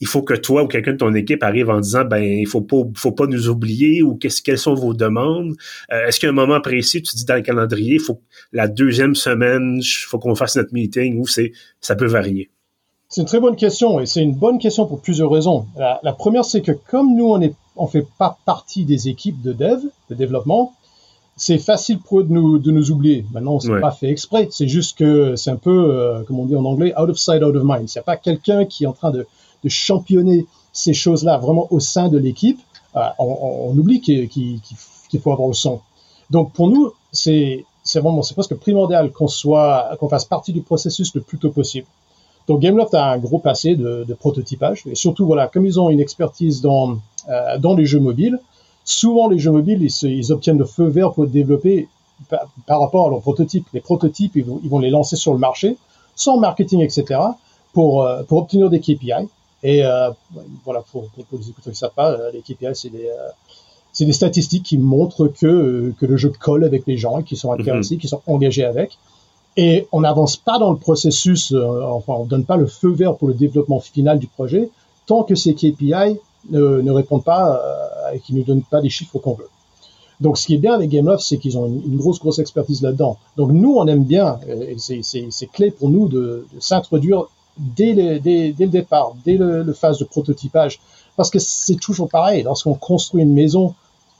il 0.00 0.06
faut 0.06 0.22
que 0.22 0.34
toi 0.34 0.64
ou 0.64 0.66
quelqu'un 0.66 0.92
de 0.92 0.96
ton 0.96 1.14
équipe 1.14 1.42
arrive 1.42 1.68
en 1.68 1.80
disant 1.80 2.04
ben 2.04 2.22
il 2.22 2.46
faut 2.46 2.62
pas 2.62 2.82
faut 2.94 3.12
pas 3.12 3.26
nous 3.26 3.48
oublier 3.48 4.02
ou 4.02 4.16
qu'est-ce 4.16 4.42
quelles 4.42 4.58
sont 4.58 4.74
vos 4.74 4.94
demandes? 4.94 5.54
Euh, 5.92 6.06
est-ce 6.06 6.18
qu'il 6.18 6.26
y 6.26 6.30
a 6.30 6.32
un 6.32 6.34
moment 6.34 6.60
précis 6.60 7.02
tu 7.02 7.14
dis 7.14 7.24
dans 7.24 7.34
le 7.34 7.42
calendrier 7.42 7.98
faut 7.98 8.20
la 8.52 8.66
deuxième 8.66 9.14
semaine 9.14 9.78
il 9.80 10.06
faut 10.06 10.18
qu'on 10.18 10.34
fasse 10.34 10.56
notre 10.56 10.72
meeting 10.72 11.18
ou 11.20 11.26
c'est 11.26 11.52
ça 11.80 11.94
peut 11.94 12.06
varier? 12.06 12.50
C'est 13.08 13.20
une 13.20 13.26
très 13.26 13.40
bonne 13.40 13.56
question 13.56 14.00
et 14.00 14.06
c'est 14.06 14.22
une 14.22 14.34
bonne 14.34 14.58
question 14.58 14.86
pour 14.86 15.00
plusieurs 15.02 15.30
raisons 15.30 15.66
la, 15.76 16.12
première 16.12 16.44
c'est 16.44 16.62
que 16.62 16.72
comme 16.72 17.14
nous 17.14 17.26
on 17.26 17.40
est 17.40 17.54
on 17.76 17.86
fait 17.86 18.06
pas 18.18 18.38
partie 18.46 18.84
des 18.84 19.08
équipes 19.08 19.42
de 19.42 19.52
dev 19.52 19.80
de 20.08 20.14
développement 20.14 20.74
c'est 21.36 21.58
facile 21.58 21.98
pour 22.00 22.20
eux 22.20 22.24
de 22.24 22.32
nous, 22.32 22.58
de 22.58 22.70
nous 22.70 22.90
oublier. 22.90 23.24
Maintenant, 23.32 23.58
c'est 23.60 23.80
pas 23.80 23.92
fait 23.92 24.10
exprès. 24.10 24.48
C'est 24.50 24.68
juste 24.68 24.98
que 24.98 25.36
c'est 25.36 25.50
un 25.50 25.56
peu, 25.56 25.90
euh, 25.90 26.22
comme 26.24 26.38
on 26.38 26.44
dit 26.44 26.54
en 26.54 26.66
anglais, 26.66 26.92
out 27.00 27.08
of 27.08 27.16
sight, 27.16 27.42
out 27.42 27.56
of 27.56 27.62
mind. 27.64 27.88
Il 27.88 27.96
n'y 27.96 27.98
a 27.98 28.02
pas 28.02 28.18
quelqu'un 28.18 28.66
qui 28.66 28.84
est 28.84 28.86
en 28.86 28.92
train 28.92 29.10
de, 29.10 29.26
de 29.64 29.68
championner 29.68 30.46
ces 30.72 30.94
choses-là 30.94 31.38
vraiment 31.38 31.66
au 31.70 31.80
sein 31.80 32.08
de 32.08 32.18
l'équipe, 32.18 32.60
euh, 32.96 33.00
on, 33.18 33.76
oublie 33.76 34.00
qu'il 34.00 35.20
faut 35.20 35.32
avoir 35.32 35.48
le 35.48 35.54
son. 35.54 35.80
Donc 36.30 36.52
pour 36.52 36.68
nous, 36.68 36.92
c'est 37.12 37.64
vraiment 37.94 38.22
c'est 38.22 38.34
presque 38.34 38.54
primordial 38.54 39.10
qu'on 39.12 39.28
soit 39.28 39.96
qu'on 39.98 40.08
fasse 40.08 40.24
partie 40.24 40.52
du 40.52 40.62
processus 40.62 41.14
le 41.14 41.20
plus 41.20 41.38
tôt 41.38 41.50
possible. 41.50 41.86
Donc 42.46 42.60
Gameloft 42.60 42.94
a 42.94 43.12
un 43.12 43.18
gros 43.18 43.38
passé 43.38 43.76
de, 43.76 44.16
prototypage 44.18 44.84
et 44.86 44.94
surtout 44.94 45.26
voilà 45.26 45.46
comme 45.48 45.66
ils 45.66 45.78
ont 45.78 45.90
une 45.90 46.00
expertise 46.00 46.60
dans 46.60 46.98
euh, 47.28 47.76
les 47.76 47.86
jeux 47.86 48.00
mobiles, 48.00 48.40
souvent 48.84 49.28
les 49.28 49.38
jeux 49.38 49.52
mobiles 49.52 49.82
ils, 49.82 50.32
obtiennent 50.32 50.58
le 50.58 50.64
feu 50.64 50.86
vert 50.86 51.12
pour 51.12 51.26
développer 51.26 51.88
par, 52.66 52.80
rapport 52.80 53.06
à 53.06 53.10
leurs 53.10 53.20
prototypes. 53.20 53.66
Les 53.72 53.80
prototypes 53.80 54.36
ils 54.36 54.44
vont, 54.44 54.78
les 54.78 54.90
lancer 54.90 55.16
sur 55.16 55.32
le 55.32 55.38
marché 55.38 55.76
sans 56.16 56.38
marketing 56.38 56.80
etc. 56.80 57.04
euh, 57.76 58.22
pour 58.24 58.38
obtenir 58.38 58.68
des 58.68 58.80
KPI 58.80 59.28
et 59.62 59.84
euh, 59.84 60.10
voilà, 60.64 60.82
pour, 60.90 61.08
pour, 61.08 61.38
les 61.38 61.50
écouteurs 61.50 61.64
qui 61.64 61.70
ne 61.70 61.74
savent 61.74 61.94
pas, 61.94 62.12
euh, 62.12 62.30
les 62.32 62.40
KPI, 62.40 62.74
c'est 62.74 62.88
des, 62.88 63.06
euh, 63.06 63.28
c'est 63.92 64.06
des 64.06 64.12
statistiques 64.12 64.62
qui 64.62 64.78
montrent 64.78 65.28
que, 65.28 65.92
que 65.98 66.06
le 66.06 66.16
jeu 66.16 66.32
colle 66.38 66.64
avec 66.64 66.86
les 66.86 66.96
gens 66.96 67.18
et 67.18 67.24
qui 67.24 67.36
sont 67.36 67.52
intéressés, 67.52 67.96
mhm. 67.96 68.00
qui 68.00 68.08
sont 68.08 68.22
engagés 68.26 68.64
avec. 68.64 68.98
Et 69.56 69.86
on 69.92 70.00
n'avance 70.00 70.36
pas 70.36 70.58
dans 70.58 70.70
le 70.70 70.78
processus, 70.78 71.52
enfin, 71.52 72.14
on 72.14 72.24
donne 72.24 72.44
pas 72.44 72.56
le 72.56 72.66
feu 72.66 72.90
vert 72.90 73.16
pour 73.16 73.28
le 73.28 73.34
développement 73.34 73.80
final 73.80 74.18
du 74.18 74.28
projet 74.28 74.70
tant 75.06 75.24
que 75.24 75.34
ces 75.34 75.54
KPI 75.54 76.18
ne, 76.50 76.80
ne 76.80 76.90
répondent 76.92 77.24
pas 77.24 77.60
et 78.14 78.20
qui 78.20 78.32
ne 78.32 78.44
donnent 78.44 78.62
pas 78.62 78.80
des 78.80 78.88
chiffres 78.88 79.18
qu'on 79.18 79.34
veut. 79.34 79.48
Donc, 80.20 80.38
ce 80.38 80.46
qui 80.46 80.54
est 80.54 80.58
bien 80.58 80.74
avec 80.74 80.88
Gameloft, 80.88 81.24
c'est 81.24 81.38
qu'ils 81.38 81.58
ont 81.58 81.66
une, 81.66 81.96
grosse, 81.96 82.20
grosse 82.20 82.38
expertise 82.38 82.80
là-dedans. 82.80 83.16
Donc, 83.36 83.50
nous, 83.50 83.74
on 83.74 83.86
aime 83.88 84.04
bien, 84.04 84.38
et 84.46 84.76
c'est 84.78 85.46
clé 85.46 85.72
pour 85.72 85.90
nous 85.90 86.08
de, 86.08 86.46
de 86.54 86.60
s'introduire 86.60 87.26
dès 87.60 87.94
le, 87.94 88.18
dès, 88.18 88.52
dès 88.52 88.64
le 88.64 88.70
départ, 88.70 89.14
dès 89.24 89.36
le, 89.36 89.72
phase 89.72 89.98
de 89.98 90.04
prototypage. 90.04 90.80
Parce 91.16 91.30
que 91.30 91.38
c'est 91.38 91.76
toujours 91.76 92.08
pareil, 92.08 92.42
lorsqu'on 92.42 92.74
construit 92.74 93.22
une 93.22 93.34
maison, 93.34 93.74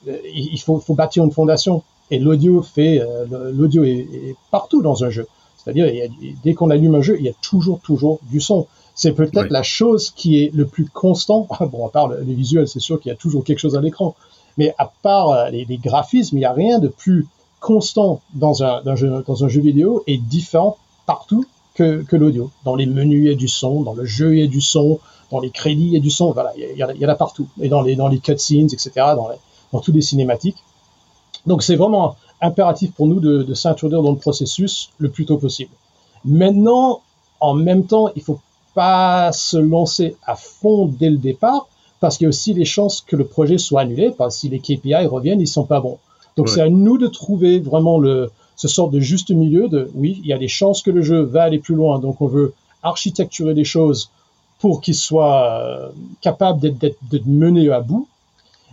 euh, 0.09 0.17
il 0.35 0.59
faut, 0.59 0.79
faut, 0.79 0.95
bâtir 0.95 1.25
une 1.25 1.33
fondation. 1.33 1.83
Et 2.11 2.19
l'audio 2.19 2.63
fait, 2.63 3.01
euh, 3.01 3.53
l'audio 3.53 3.85
est, 3.85 4.35
partout 4.51 4.83
dans 4.83 5.05
un 5.05 5.11
jeu. 5.11 5.27
C'est-à-dire, 5.57 6.11
dès 6.43 6.55
qu'on 6.55 6.71
allume 6.71 6.95
un 6.95 7.03
jeu, 7.03 7.17
il 7.19 7.25
y 7.25 7.29
a 7.29 7.35
toujours, 7.43 7.81
toujours 7.81 8.19
du 8.31 8.41
son. 8.41 8.67
C'est 8.95 9.13
peut-être 9.13 9.51
la 9.51 9.63
chose 9.63 10.11
qui 10.11 10.43
est 10.43 10.55
le 10.55 10.67
plus 10.67 10.87
constant. 10.87 11.47
Bon, 11.61 11.87
à 11.87 11.91
part 11.91 12.09
les 12.09 12.35
visuels, 12.35 12.69
c'est 12.69 12.81
sûr 12.81 13.01
qu'il 13.01 13.11
y 13.11 13.13
a 13.13 13.17
toujours 13.17 13.45
quelque 13.45 13.59
chose 13.59 13.77
à 13.77 13.81
l'écran. 13.81 14.15
Mais 14.59 14.75
à 14.79 14.91
part 15.03 15.31
euh, 15.31 15.51
les, 15.51 15.65
les 15.65 15.77
graphismes, 15.77 16.37
il 16.37 16.41
n'y 16.41 16.47
a 16.47 16.53
rien 16.53 16.79
de 16.79 16.89
plus 16.89 17.27
constant 17.61 18.21
dans 18.35 18.65
un, 18.65 18.83
dans, 18.83 18.97
jeu, 18.97 19.23
dans 19.27 19.45
un 19.45 19.49
jeu 19.49 19.61
vidéo 19.61 20.03
et 20.07 20.17
différent 20.17 20.79
partout 21.07 21.45
que, 21.75 22.17
l'audio. 22.17 22.51
Dans 22.65 22.75
les 22.75 22.87
menus, 22.87 23.25
il 23.25 23.29
y 23.29 23.33
a 23.33 23.37
du 23.37 23.49
son, 23.49 23.83
dans 23.83 23.95
le 23.95 24.05
jeu, 24.05 24.35
il 24.35 24.41
y 24.41 24.43
a 24.43 24.47
du 24.47 24.61
son, 24.61 24.99
dans 25.31 25.41
les 25.41 25.51
crédits, 25.51 25.87
il 25.87 25.93
y 25.93 25.97
a 25.97 26.01
du 26.01 26.11
son, 26.11 26.33
voilà, 26.33 26.53
il 26.57 26.77
y, 26.77 26.83
a, 26.83 26.89
en 26.89 27.09
a 27.09 27.15
partout. 27.15 27.47
Et 27.61 27.69
dans 27.69 27.83
les, 27.83 27.97
dans 27.97 28.09
les 28.09 28.19
cutscenes, 28.19 28.69
etc., 28.73 28.91
dans, 29.17 29.29
les, 29.29 29.37
dans 29.73 29.81
tous 29.81 29.93
les 29.93 30.03
cinématiques. 30.03 30.59
Donc 31.47 31.63
c'est 31.63 31.77
vraiment 31.77 32.17
impératif 32.41 32.93
pour 32.93 33.07
nous 33.07 33.21
de, 33.21 33.43
de 33.43 33.55
s'introduire 33.55 34.03
dans 34.03 34.11
le 34.11 34.19
processus 34.19 34.91
le 34.99 35.11
plus 35.11 35.27
tôt 35.27 35.39
possible. 35.39 35.71
Maintenant, 36.25 37.01
en 37.39 37.55
même 37.55 37.87
temps, 37.87 38.09
il 38.15 38.23
faut 38.23 38.41
pas 38.75 39.33
se 39.33 39.57
lancer 39.57 40.17
à 40.27 40.37
fond 40.37 40.87
dès 40.87 41.11
le 41.11 41.17
départ, 41.17 41.69
parce 42.01 42.17
qu'il 42.17 42.25
y 42.25 42.27
a 42.27 42.31
aussi 42.31 42.55
les 42.55 42.65
chances 42.65 43.01
que 43.01 43.17
le 43.17 43.27
projet 43.27 43.59
soit 43.59 43.83
annulé, 43.83 44.11
parce 44.17 44.37
que 44.37 44.41
si 44.41 44.49
les 44.49 44.61
KPI 44.61 45.07
reviennent, 45.07 45.41
ils 45.41 45.47
sont 45.47 45.65
pas 45.65 45.81
bons. 45.81 45.99
Donc 46.37 46.49
c'est 46.49 46.63
à 46.63 46.69
nous 46.69 46.97
de 46.97 47.07
trouver 47.07 47.59
vraiment 47.59 47.99
le, 47.99 48.31
ce 48.61 48.69
sort 48.69 48.91
de 48.91 49.01
juste 49.01 49.31
milieu 49.31 49.69
de 49.69 49.91
oui, 49.95 50.21
il 50.23 50.29
y 50.29 50.35
a 50.35 50.39
des 50.39 50.47
chances 50.47 50.83
que 50.83 50.91
le 50.91 51.01
jeu 51.01 51.23
va 51.23 51.45
aller 51.45 51.59
plus 51.59 51.75
loin, 51.75 51.99
donc 51.99 52.21
on 52.21 52.27
veut 52.27 52.53
architecturer 52.83 53.55
des 53.55 53.65
choses 53.65 54.11
pour 54.59 54.83
qu'il 54.83 54.95
soit 54.95 55.47
euh, 55.47 55.89
capable 56.21 56.61
d'être 56.61 57.27
mené 57.27 57.71
à 57.73 57.81
bout. 57.81 58.07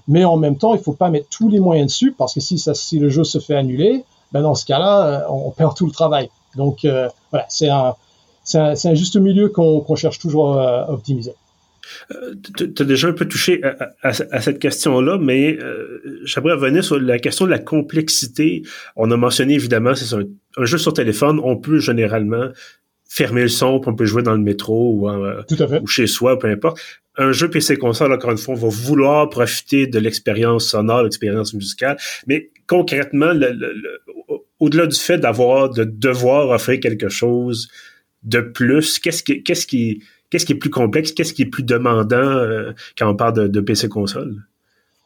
mais 0.09 0.25
en 0.25 0.35
même 0.35 0.57
temps, 0.57 0.73
il 0.73 0.81
faut 0.81 0.91
pas 0.91 1.09
mettre 1.09 1.29
tous 1.29 1.47
les 1.47 1.61
moyens 1.61 1.87
dessus 1.87 2.11
parce 2.11 2.33
que 2.33 2.41
si 2.41 2.99
le 2.99 3.07
jeu 3.07 3.23
se 3.23 3.39
fait 3.39 3.55
annuler, 3.55 4.03
ben 4.33 4.41
dans 4.41 4.55
ce 4.55 4.65
cas-là, 4.65 5.25
on 5.29 5.51
perd 5.51 5.73
tout 5.73 5.85
le 5.85 5.93
travail. 5.93 6.29
Donc 6.57 6.85
voilà, 7.31 7.45
c'est 7.47 7.69
un, 7.69 8.93
juste 8.93 9.15
milieu 9.15 9.47
qu'on 9.47 9.95
cherche 9.95 10.19
toujours 10.19 10.59
à 10.59 10.91
optimiser. 10.91 11.33
Euh, 12.11 12.35
tu 12.55 12.81
as 12.81 12.85
déjà 12.85 13.07
un 13.07 13.13
peu 13.13 13.27
touché 13.27 13.61
à, 14.01 14.41
cette 14.41 14.59
question-là, 14.59 15.17
mais 15.19 15.57
euh, 15.61 16.21
j'aimerais 16.23 16.53
revenir 16.53 16.83
sur 16.83 16.99
la 16.99 17.19
question 17.19 17.45
de 17.45 17.51
la 17.51 17.59
complexité. 17.59 18.63
On 18.95 19.09
a 19.11 19.17
mentionné 19.17 19.53
évidemment, 19.53 19.95
c'est 19.95 20.15
un, 20.15 20.23
un, 20.57 20.65
jeu 20.65 20.77
sur 20.77 20.93
téléphone, 20.93 21.39
on 21.43 21.57
peut 21.57 21.79
généralement 21.79 22.49
fermer 23.09 23.43
le 23.43 23.47
son, 23.47 23.81
on 23.85 23.95
peut 23.95 24.05
jouer 24.05 24.23
dans 24.23 24.33
le 24.33 24.41
métro 24.41 24.93
ou, 24.93 25.09
ou 25.09 25.87
chez 25.87 26.07
soi, 26.07 26.37
peu 26.37 26.47
importe. 26.47 26.79
Un 27.17 27.31
jeu 27.31 27.49
PC 27.49 27.77
console, 27.77 28.13
encore 28.13 28.31
une 28.31 28.37
fois, 28.37 28.53
on 28.53 28.57
va 28.57 28.67
vouloir 28.69 29.29
profiter 29.29 29.87
de 29.87 29.97
l'expérience 29.97 30.69
sonore, 30.69 31.03
l'expérience 31.03 31.53
musicale, 31.53 31.97
mais 32.27 32.51
concrètement, 32.67 33.31
au-delà 34.59 34.85
du 34.85 34.99
fait 34.99 35.17
d'avoir, 35.17 35.69
de 35.69 35.83
devoir 35.83 36.49
offrir 36.49 36.79
quelque 36.79 37.09
chose 37.09 37.69
de 38.23 38.41
plus, 38.41 38.99
qu'est-ce 38.99 39.23
qui, 39.23 39.41
qu'est-ce 39.41 39.65
qui, 39.65 40.03
Qu'est-ce 40.29 40.45
qui 40.45 40.53
est 40.53 40.57
plus 40.57 40.69
complexe? 40.69 41.11
Qu'est-ce 41.11 41.33
qui 41.33 41.43
est 41.43 41.47
plus 41.47 41.63
demandant 41.63 42.17
euh, 42.17 42.73
quand 42.97 43.09
on 43.09 43.15
parle 43.15 43.49
de, 43.49 43.61
PC 43.61 43.87
console? 43.87 44.43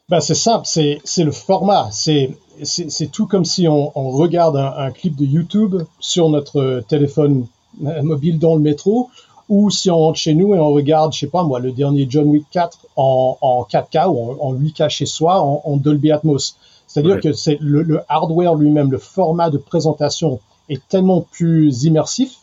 Ben, 0.08 0.20
c'est 0.20 0.34
simple, 0.34 0.66
c'est, 0.66 1.00
le 1.18 1.30
format. 1.30 1.88
C'est, 1.92 2.36
c'est, 2.64 3.10
tout 3.10 3.26
comme 3.26 3.44
si 3.44 3.68
on, 3.68 3.90
regarde 4.10 4.56
un, 4.56 4.90
clip 4.90 5.16
de 5.16 5.24
YouTube 5.24 5.76
sur 6.00 6.28
notre 6.28 6.82
téléphone 6.88 7.46
euh, 7.84 8.02
mobile 8.02 8.38
dans 8.38 8.56
le 8.56 8.60
métro 8.60 9.10
ou 9.48 9.70
si 9.70 9.90
on 9.90 9.98
rentre 9.98 10.18
chez 10.18 10.34
nous 10.34 10.54
et 10.54 10.58
on 10.58 10.72
regarde, 10.72 11.12
je 11.12 11.20
sais 11.20 11.26
pas 11.26 11.44
moi, 11.44 11.60
le 11.60 11.72
dernier 11.72 12.06
John 12.08 12.26
Wick 12.28 12.46
4 12.50 12.86
en, 12.96 13.66
4K 13.70 14.08
ou 14.08 14.36
en, 14.40 14.54
8K 14.54 14.88
chez 14.88 15.06
soi 15.06 15.40
en, 15.40 15.76
Dolby 15.76 16.10
Atmos. 16.10 16.56
C'est-à-dire 16.86 17.20
que 17.20 17.32
c'est 17.32 17.58
le 17.60 18.00
hardware 18.08 18.54
lui-même, 18.54 18.90
le 18.90 18.98
format 18.98 19.50
de 19.50 19.58
présentation 19.58 20.40
est 20.68 20.86
tellement 20.88 21.22
plus 21.22 21.84
immersif 21.84 22.41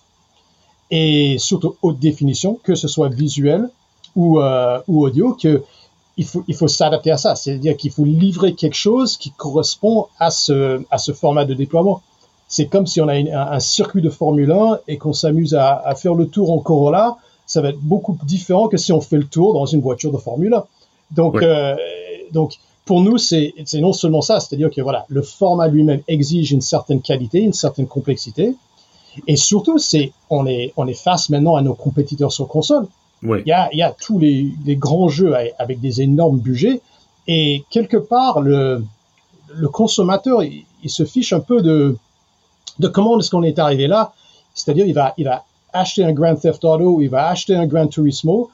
et 0.91 1.38
surtout 1.38 1.75
haute 1.81 2.00
définition, 2.00 2.60
que 2.63 2.75
ce 2.75 2.88
soit 2.88 3.10
visuel 3.10 3.69
ou, 4.15 4.39
euh, 4.39 4.79
ou 4.88 5.05
audio, 5.05 5.34
que 5.34 5.63
il 6.17 6.25
faut, 6.25 6.43
il 6.50 6.55
faut 6.55 6.67
s'adapter 6.67 7.12
à 7.12 7.17
ça. 7.17 7.36
C'est-à-dire 7.36 7.77
qu'il 7.77 7.91
faut 7.91 8.03
livrer 8.03 8.53
quelque 8.53 8.75
chose 8.75 9.15
qui 9.15 9.31
correspond 9.31 10.08
à 10.19 10.31
ce, 10.31 10.84
à 10.91 10.98
ce 10.98 11.13
format 11.13 11.46
de 11.46 11.53
déploiement. 11.53 12.01
C'est 12.50 12.65
comme 12.65 12.88
si 12.88 13.00
on 13.00 13.08
a 13.08 13.13
un, 13.13 13.60
circuit 13.60 14.01
de 14.01 14.10
Formule 14.10 14.51
1 14.51 14.79
et 14.88 14.98
qu'on 14.98 15.13
s'amuse 15.13 15.53
à, 15.53 15.75
à, 15.77 15.96
faire 15.96 16.15
le 16.15 16.27
tour 16.27 16.51
en 16.51 16.60
Corolla. 16.60 17.15
Ça 17.46 17.62
va 17.62 17.69
être 17.69 17.79
beaucoup 17.79 18.17
différent 18.24 18.67
que 18.67 18.75
si 18.75 18.91
on 18.91 19.00
fait 19.00 19.17
le 19.17 19.27
tour 19.27 19.53
dans 19.53 19.65
une 19.65 19.81
voiture 19.81 20.12
de 20.12 20.17
Formule 20.17 20.53
1. 20.55 20.63
Donc, 21.12 21.41
euh, 21.41 21.75
donc 22.31 22.58
pour 22.86 23.01
nous, 23.01 23.17
c'est 23.17 23.53
non 23.75 23.93
seulement 23.93 24.22
ça, 24.22 24.39
c'est-à-dire 24.39 24.72
que 24.72 24.81
voilà, 24.81 25.05
le 25.10 25.22
format 25.22 25.67
lui-même 25.67 26.01
exige 26.08 26.51
une 26.51 26.62
certaine 26.62 27.01
qualité, 27.01 27.39
une 27.39 27.53
certaine 27.53 27.88
complexité, 27.88 28.55
et 29.27 29.35
surtout, 29.35 29.77
c'est 29.77 30.11
on 30.29 30.45
est 30.45 30.73
on 30.77 30.87
est 30.87 30.93
face 30.93 31.29
maintenant 31.29 31.55
à 31.55 31.61
nos 31.61 31.73
compétiteurs 31.73 32.31
sur 32.31 32.47
console. 32.47 32.87
Il 33.23 33.43
y 33.45 33.51
a 33.51 33.69
il 33.73 33.79
y 33.79 33.81
a 33.81 33.91
tous 33.91 34.17
les, 34.17 34.51
les 34.65 34.75
grands 34.75 35.09
jeux 35.09 35.33
avec 35.57 35.81
des 35.81 36.01
énormes 36.01 36.39
budgets 36.39 36.81
et 37.27 37.63
quelque 37.69 37.97
part 37.97 38.39
le 38.41 38.83
le 39.53 39.67
consommateur 39.67 40.43
il, 40.43 40.89
se 40.89 41.03
fiche 41.03 41.33
un 41.33 41.41
peu 41.41 41.61
de 41.61 41.97
de 42.79 42.87
comment 42.87 43.19
est-ce 43.19 43.29
qu'on 43.29 43.43
est 43.43 43.59
arrivé 43.59 43.87
là. 43.87 44.13
C'est-à-dire 44.53 44.85
il 44.85 44.93
va 44.93 45.13
il 45.17 45.25
va 45.25 45.43
acheter 45.73 46.03
un 46.05 46.13
Grand 46.13 46.35
Theft 46.35 46.63
Auto, 46.63 47.01
il 47.01 47.09
va 47.09 47.27
acheter 47.27 47.55
un 47.55 47.67
Gran 47.67 47.87
Turismo 47.87 48.49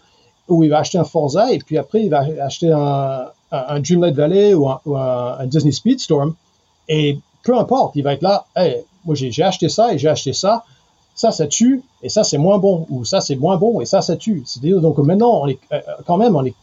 ou 0.48 0.64
il 0.64 0.70
va 0.70 0.80
acheter 0.80 0.98
un 0.98 1.04
Forza 1.04 1.52
et 1.54 1.60
puis 1.60 1.78
après 1.78 2.02
il 2.02 2.10
va 2.10 2.26
acheter 2.42 2.72
un, 2.72 3.26
un, 3.52 3.80
Dreamlight 3.80 4.16
Valley 4.16 4.54
ou 4.54 4.68
un, 4.68 4.80
ou 4.86 4.98
un, 4.98 5.46
Disney 5.46 5.72
Speedstorm 5.72 6.34
et 6.88 7.20
peu 7.44 7.58
importe, 7.58 7.96
il 7.96 8.04
va 8.04 8.14
être 8.14 8.24
là, 8.24 8.46
hey, 8.56 8.84
moi 9.06 9.16
j'ai 9.16 9.44
acheté 9.44 9.70
ça 9.70 9.94
et 9.94 9.98
j'ai 9.98 10.10
acheté 10.10 10.34
ça, 10.34 10.64
ça 11.14 11.32
ça 11.32 11.48
tue 11.48 11.84
et 12.02 12.10
ça 12.10 12.24
c'est 12.24 12.38
moins 12.38 12.58
bon 12.58 12.86
ou 12.90 13.06
ça 13.06 13.22
c'est 13.22 13.36
moins 13.36 13.58
bon 13.58 13.82
et 13.82 13.86
ça 13.86 14.02
ça 14.02 14.16
tue. 14.16 14.44
C'est-à-dire 14.46 14.82
donc 14.82 14.98
maintenant 14.98 15.42
on 15.44 15.48
est 15.48 15.60
euh, 15.72 15.80
quand 16.06 16.18
même 16.18 16.36
on 16.36 16.46
est 16.46 16.56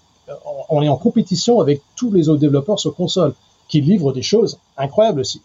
on 0.68 0.82
est 0.82 0.88
en 0.88 0.96
compétition 0.96 1.60
avec 1.60 1.82
tous 1.96 2.10
les 2.10 2.28
autres 2.28 2.40
développeurs 2.40 2.78
sur 2.78 2.94
console 2.94 3.34
qui 3.68 3.80
livrent 3.80 4.12
des 4.12 4.22
choses 4.22 4.58
incroyables 4.76 5.20
aussi. 5.20 5.40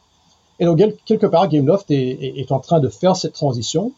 Et 0.60 0.66
donc 0.66 0.80
quelque 1.06 1.27
part 1.27 1.48
Gameloft 1.48 1.89
est, 1.92 2.51
en 2.51 2.60
train 2.60 2.80
de 2.80 2.89
faire 2.89 3.16
cette 3.16 3.34
transition. 3.34 3.92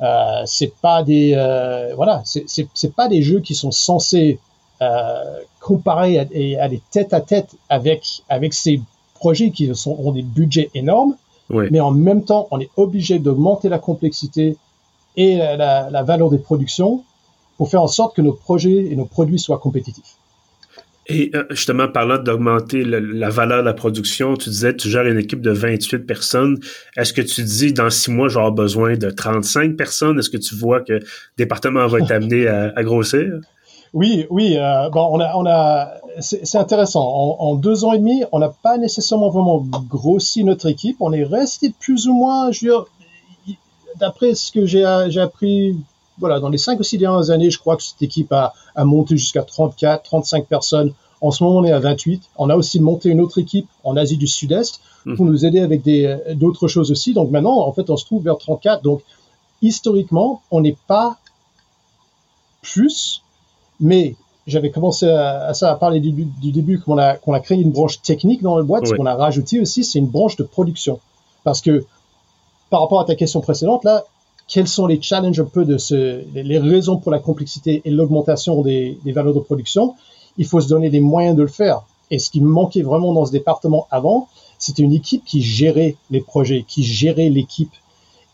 Euh, 0.00 0.42
c'est 0.46 0.72
pas 0.80 1.02
des 1.02 1.34
euh, 1.34 1.92
voilà 1.96 2.22
c'est 2.24 2.94
pas 2.94 3.08
des 3.08 3.20
jeux 3.20 3.40
qui 3.40 3.56
sont 3.56 3.72
censés 3.72 4.38
euh, 4.80 5.40
comparer 5.60 6.20
à, 6.20 6.24
des 6.24 6.80
tête 6.92 7.12
à 7.12 7.20
tête 7.20 7.56
avec 7.68 8.22
avec 8.28 8.54
ces 8.54 8.80
projets 9.14 9.50
qui 9.50 9.68
ont 9.86 10.12
des 10.12 10.22
budgets 10.22 10.70
énormes 10.74 11.16
mais 11.50 11.80
en 11.80 11.90
même 11.90 12.24
temps, 12.24 12.48
on 12.50 12.60
est 12.60 12.70
obligé 12.76 13.18
d'augmenter 13.18 13.68
la 13.68 13.78
complexité 13.78 14.56
et 15.16 15.36
la, 15.36 16.02
valeur 16.02 16.30
des 16.30 16.38
productions 16.38 17.02
pour 17.56 17.70
faire 17.70 17.82
en 17.82 17.88
sorte 17.88 18.14
que 18.14 18.22
nos 18.22 18.32
projets 18.32 18.86
et 18.90 18.96
nos 18.96 19.06
produits 19.06 19.38
soient 19.38 19.58
compétitifs. 19.58 20.16
Et 21.10 21.30
euh, 21.34 21.44
justement, 21.50 21.88
parlant 21.88 22.18
d'augmenter 22.18 22.84
la 22.84 23.30
valeur 23.30 23.60
de 23.60 23.64
la 23.64 23.72
production, 23.72 24.36
tu 24.36 24.50
disais 24.50 24.76
tu 24.76 24.90
gères 24.90 25.06
une 25.06 25.18
équipe 25.18 25.40
de 25.40 25.50
28 25.50 26.00
personnes. 26.00 26.58
Est-ce 26.98 27.14
que 27.14 27.22
tu 27.22 27.42
dis 27.42 27.72
dans 27.72 27.88
six 27.88 28.10
mois, 28.10 28.28
j'aurai 28.28 28.50
besoin 28.50 28.94
de 28.94 29.08
35 29.08 29.74
personnes? 29.74 30.18
Est-ce 30.18 30.28
que 30.28 30.36
tu 30.36 30.54
vois 30.54 30.82
que 30.82 30.92
le 30.92 31.00
département 31.38 31.86
va 31.86 32.00
être 32.00 32.10
amené 32.12 32.46
à 32.46 32.82
grossir? 32.82 33.40
Oui, 33.92 34.26
oui. 34.30 34.56
Euh, 34.56 34.88
bon, 34.90 35.08
on 35.12 35.20
a, 35.20 35.32
on 35.34 35.46
a, 35.46 35.94
c'est 36.20 36.56
intéressant. 36.56 37.02
En, 37.38 37.54
deux 37.54 37.84
ans 37.84 37.92
et 37.92 37.98
demi, 37.98 38.24
on 38.32 38.38
n'a 38.38 38.48
pas 38.48 38.78
nécessairement 38.78 39.30
vraiment 39.30 39.64
grossi 39.88 40.44
notre 40.44 40.66
équipe. 40.66 40.96
On 41.00 41.12
est 41.12 41.24
resté 41.24 41.70
plus 41.70 42.08
ou 42.08 42.12
moins, 42.12 42.50
je 42.50 42.66
veux 42.66 42.72
dire, 42.72 43.56
d'après 43.96 44.34
ce 44.34 44.50
que 44.50 44.66
j'ai 44.66 44.84
appris, 44.84 45.76
voilà, 46.18 46.40
dans 46.40 46.48
les 46.48 46.58
cinq 46.58 46.80
ou 46.80 46.82
six 46.82 46.98
dernières 46.98 47.30
années, 47.30 47.50
je 47.50 47.58
crois 47.58 47.76
que 47.76 47.82
cette 47.82 48.02
équipe 48.02 48.32
a, 48.32 48.54
a 48.74 48.84
monté 48.84 49.16
jusqu'à 49.16 49.42
34, 49.42 50.02
35 50.02 50.46
personnes. 50.46 50.92
En 51.20 51.30
ce 51.30 51.42
moment, 51.42 51.60
on 51.60 51.64
est 51.64 51.72
à 51.72 51.80
28. 51.80 52.22
On 52.36 52.50
a 52.50 52.56
aussi 52.56 52.80
monté 52.80 53.10
une 53.10 53.20
autre 53.20 53.38
équipe 53.38 53.68
en 53.84 53.96
Asie 53.96 54.16
du 54.16 54.26
Sud-Est 54.26 54.80
pour 55.16 55.24
mmh. 55.24 55.30
nous 55.30 55.46
aider 55.46 55.60
avec 55.60 55.82
d'autres 56.36 56.68
choses 56.68 56.90
aussi. 56.90 57.12
Donc 57.12 57.30
maintenant, 57.30 57.60
en 57.60 57.72
fait, 57.72 57.90
on 57.90 57.96
se 57.96 58.04
trouve 58.04 58.24
vers 58.24 58.38
34. 58.38 58.82
Donc, 58.82 59.02
historiquement, 59.62 60.42
on 60.50 60.60
n'est 60.60 60.76
pas 60.86 61.18
plus, 62.62 63.22
mais 63.80 64.16
j'avais 64.48 64.70
commencé 64.70 65.08
à, 65.08 65.54
ça 65.54 65.70
à 65.70 65.76
parler 65.76 66.00
du, 66.00 66.10
du 66.10 66.50
début 66.50 66.80
qu'on 66.80 66.98
a, 66.98 67.14
qu'on 67.14 67.34
a 67.34 67.40
créé 67.40 67.60
une 67.60 67.70
branche 67.70 68.02
technique 68.02 68.42
dans 68.42 68.56
la 68.56 68.64
boîte. 68.64 68.86
Ce 68.86 68.94
qu'on 68.94 69.06
a 69.06 69.14
rajouté 69.14 69.60
aussi, 69.60 69.84
c'est 69.84 69.98
une 70.00 70.06
branche 70.08 70.36
de 70.36 70.42
production. 70.42 70.98
Parce 71.44 71.60
que 71.60 71.84
par 72.70 72.80
rapport 72.80 73.00
à 73.00 73.04
ta 73.04 73.14
question 73.14 73.40
précédente, 73.40 73.84
là, 73.84 74.04
quels 74.48 74.66
sont 74.66 74.86
les 74.86 75.00
challenges 75.00 75.38
un 75.38 75.44
peu 75.44 75.64
de 75.64 75.76
ce, 75.76 76.24
les 76.34 76.58
raisons 76.58 76.96
pour 76.96 77.12
la 77.12 77.18
complexité 77.18 77.82
et 77.84 77.90
l'augmentation 77.90 78.62
des, 78.62 78.98
des 79.04 79.12
valeurs 79.12 79.34
de 79.34 79.40
production? 79.40 79.94
Il 80.38 80.46
faut 80.46 80.60
se 80.60 80.68
donner 80.68 80.88
des 80.88 81.00
moyens 81.00 81.36
de 81.36 81.42
le 81.42 81.48
faire. 81.48 81.82
Et 82.10 82.18
ce 82.18 82.30
qui 82.30 82.40
me 82.40 82.48
manquait 82.48 82.82
vraiment 82.82 83.12
dans 83.12 83.26
ce 83.26 83.32
département 83.32 83.86
avant, 83.90 84.28
c'était 84.58 84.82
une 84.82 84.94
équipe 84.94 85.24
qui 85.24 85.42
gérait 85.42 85.96
les 86.10 86.20
projets, 86.20 86.64
qui 86.66 86.82
gérait 86.82 87.28
l'équipe, 87.28 87.72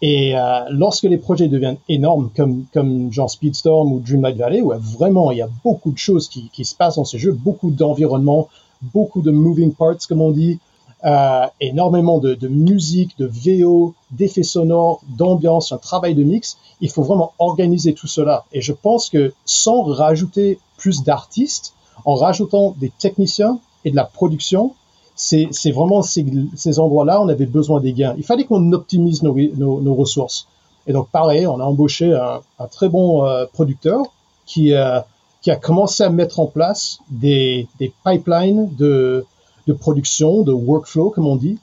et 0.02 0.36
euh, 0.36 0.60
lorsque 0.70 1.04
les 1.04 1.18
projets 1.18 1.48
deviennent 1.48 1.78
énormes, 1.88 2.30
comme, 2.36 2.64
comme 2.72 3.12
genre 3.12 3.30
Speedstorm 3.30 3.92
ou 3.92 4.00
Dreamlight 4.00 4.36
Valley, 4.36 4.60
où 4.60 4.72
vraiment 4.78 5.30
il 5.30 5.38
y 5.38 5.42
a 5.42 5.48
beaucoup 5.62 5.92
de 5.92 5.98
choses 5.98 6.28
qui, 6.28 6.50
qui 6.52 6.64
se 6.64 6.74
passent 6.74 6.96
dans 6.96 7.04
ces 7.04 7.18
jeux, 7.18 7.32
beaucoup 7.32 7.70
d'environnement, 7.70 8.48
beaucoup 8.92 9.22
de 9.22 9.30
moving 9.30 9.72
parts, 9.72 10.06
comme 10.08 10.20
on 10.20 10.30
dit, 10.30 10.58
euh, 11.04 11.46
énormément 11.60 12.18
de, 12.18 12.34
de, 12.34 12.48
musique, 12.48 13.18
de 13.18 13.26
VO, 13.26 13.94
d'effets 14.10 14.42
sonores, 14.42 15.02
d'ambiance, 15.16 15.70
un 15.72 15.78
travail 15.78 16.14
de 16.14 16.22
mix, 16.22 16.56
il 16.80 16.90
faut 16.90 17.02
vraiment 17.02 17.32
organiser 17.38 17.92
tout 17.92 18.06
cela. 18.06 18.44
Et 18.52 18.62
je 18.62 18.72
pense 18.72 19.10
que 19.10 19.34
sans 19.44 19.82
rajouter 19.82 20.58
plus 20.76 21.02
d'artistes, 21.02 21.74
en 22.04 22.14
rajoutant 22.14 22.74
des 22.78 22.90
techniciens 22.90 23.58
et 23.84 23.90
de 23.90 23.96
la 23.96 24.04
production, 24.04 24.74
c'est 25.14 25.70
vraiment 25.70 26.02
ces, 26.02 26.26
ces 26.56 26.78
endroits-là, 26.78 27.20
on 27.20 27.28
avait 27.28 27.46
besoin 27.46 27.80
des 27.80 27.92
gains. 27.92 28.14
Il 28.16 28.24
fallait 28.24 28.44
qu'on 28.44 28.72
optimise 28.72 29.22
nos, 29.22 29.34
nos, 29.34 29.80
nos, 29.80 29.94
ressources. 29.94 30.48
Et 30.86 30.92
donc, 30.92 31.08
pareil, 31.10 31.46
on 31.46 31.60
a 31.60 31.64
embauché 31.64 32.12
un, 32.12 32.40
un 32.58 32.66
très 32.66 32.88
bon 32.88 33.24
euh, 33.24 33.46
producteur 33.52 34.02
qui, 34.44 34.74
euh, 34.74 35.00
qui 35.40 35.50
a 35.50 35.56
commencé 35.56 36.02
à 36.02 36.10
mettre 36.10 36.40
en 36.40 36.46
place 36.46 36.98
des, 37.10 37.68
des 37.78 37.92
pipelines 38.04 38.74
de, 38.76 39.24
de 39.66 39.72
production, 39.72 40.42
de 40.42 40.52
workflow, 40.52 41.10
comme 41.10 41.26
on 41.26 41.36
dit. 41.36 41.58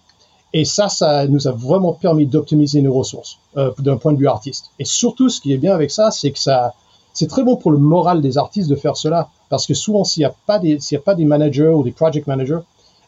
Et 0.53 0.65
ça, 0.65 0.89
ça 0.89 1.27
nous 1.27 1.47
a 1.47 1.51
vraiment 1.51 1.93
permis 1.93 2.25
d'optimiser 2.25 2.81
nos 2.81 2.93
ressources 2.93 3.37
euh, 3.57 3.71
d'un 3.79 3.97
point 3.97 4.13
de 4.13 4.17
vue 4.17 4.27
artiste. 4.27 4.71
Et 4.79 4.85
surtout, 4.85 5.29
ce 5.29 5.39
qui 5.39 5.53
est 5.53 5.57
bien 5.57 5.73
avec 5.73 5.91
ça, 5.91 6.11
c'est 6.11 6.31
que 6.31 6.39
ça, 6.39 6.73
c'est 7.13 7.27
très 7.27 7.43
bon 7.43 7.55
pour 7.55 7.71
le 7.71 7.77
moral 7.77 8.21
des 8.21 8.37
artistes 8.37 8.69
de 8.69 8.75
faire 8.75 8.97
cela, 8.97 9.29
parce 9.49 9.65
que 9.65 9.73
souvent, 9.73 10.03
s'il 10.03 10.21
n'y 10.21 10.25
a 10.25 10.35
pas 10.45 10.59
des, 10.59 10.77
y 10.91 10.95
a 10.95 10.99
pas 10.99 11.15
des 11.15 11.25
managers 11.25 11.69
ou 11.69 11.83
des 11.83 11.91
project 11.91 12.27
managers 12.27 12.59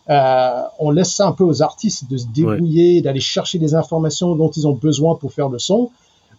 euh, 0.10 0.62
on 0.79 0.91
laisse 0.91 1.15
ça 1.15 1.27
un 1.27 1.31
peu 1.31 1.43
aux 1.43 1.62
artistes 1.62 2.10
de 2.10 2.17
se 2.17 2.25
débrouiller, 2.27 3.01
d'aller 3.01 3.22
chercher 3.22 3.57
des 3.57 3.75
informations 3.75 4.36
dont 4.36 4.50
ils 4.50 4.67
ont 4.67 4.74
besoin 4.74 5.15
pour 5.15 5.31
faire 5.31 5.50
le 5.50 5.60
son, 5.60 5.91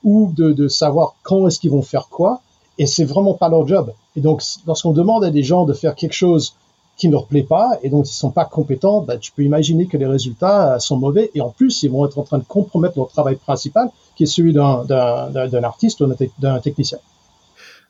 ou 0.02 0.32
de, 0.36 0.68
savoir 0.68 1.14
quand 1.22 1.46
est-ce 1.46 1.58
qu'ils 1.58 1.70
vont 1.70 1.82
faire 1.82 2.08
quoi. 2.08 2.40
Et 2.78 2.86
c'est 2.86 3.04
vraiment 3.04 3.34
pas 3.34 3.48
leur 3.48 3.66
job. 3.66 3.92
Et 4.16 4.20
donc, 4.20 4.42
lorsqu'on 4.66 4.92
demande 4.92 5.24
à 5.24 5.30
des 5.30 5.42
gens 5.42 5.64
de 5.64 5.72
faire 5.72 5.94
quelque 5.94 6.12
chose 6.12 6.54
qui 6.96 7.08
ne 7.08 7.12
leur 7.12 7.26
plaît 7.26 7.42
pas 7.42 7.78
et 7.82 7.88
donc 7.88 8.08
ils 8.08 8.12
sont 8.12 8.30
pas 8.30 8.44
compétents, 8.44 9.00
ben, 9.00 9.18
tu 9.18 9.32
peux 9.32 9.42
imaginer 9.42 9.86
que 9.86 9.96
les 9.96 10.06
résultats 10.06 10.78
sont 10.78 10.96
mauvais 10.96 11.30
et 11.34 11.40
en 11.40 11.50
plus 11.50 11.82
ils 11.82 11.90
vont 11.90 12.06
être 12.06 12.18
en 12.18 12.22
train 12.22 12.38
de 12.38 12.44
compromettre 12.44 12.98
leur 12.98 13.08
travail 13.08 13.36
principal 13.36 13.90
qui 14.14 14.24
est 14.24 14.26
celui 14.26 14.52
d'un 14.52 15.64
artiste 15.64 16.00
ou 16.00 16.14
d'un 16.38 16.60
technicien. 16.60 16.98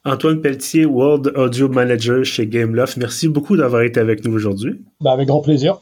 Antoine 0.07 0.43
Pelletier, 0.43 0.85
World 0.85 1.33
Audio 1.35 1.67
Manager 1.67 2.27
chez 2.27 2.47
Gameloft, 2.47 2.99
merci 2.99 3.27
beaucoup 3.27 3.57
d'avoir 3.57 3.81
été 3.81 3.99
avec 3.99 4.23
nous 4.23 4.35
aujourd'hui. 4.35 4.83
Ben, 5.01 5.13
avec 5.13 5.29
grand 5.29 5.41
plaisir. 5.41 5.79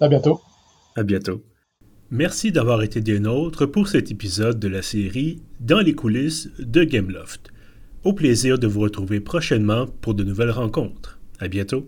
À 0.00 0.08
bientôt. 0.08 0.40
À 0.96 1.04
bientôt. 1.04 1.40
Merci 2.10 2.50
d'avoir 2.50 2.82
été 2.82 3.00
des 3.00 3.20
nôtres 3.20 3.70
pour 3.70 3.86
cet 3.86 4.10
épisode 4.10 4.58
de 4.58 4.66
la 4.66 4.82
série 4.82 5.40
Dans 5.60 5.78
les 5.78 5.94
coulisses 5.94 6.50
de 6.58 6.82
Gameloft. 6.82 7.52
Au 8.02 8.12
plaisir 8.12 8.58
de 8.58 8.66
vous 8.66 8.80
retrouver 8.80 9.20
prochainement 9.20 9.86
pour 9.86 10.14
de 10.14 10.24
nouvelles 10.24 10.50
rencontres. 10.50 11.20
À 11.38 11.46
bientôt. 11.46 11.86